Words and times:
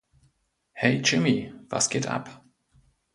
Hey, 0.73 0.99
Jimmy, 1.03 1.53
was 1.69 1.87
geht 1.87 2.07
ab? 2.07 2.43